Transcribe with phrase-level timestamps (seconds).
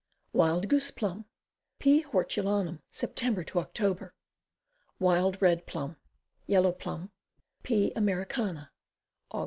[0.33, 1.25] Wild Goose Plum.
[1.77, 2.01] P.
[2.01, 2.81] hortulana.
[2.89, 4.11] Sep Oct.
[4.97, 5.95] Wild Red Plum.
[6.47, 7.09] Yellow P.
[7.61, 7.93] P.
[7.95, 8.71] Americana.
[9.31, 9.39] Aug.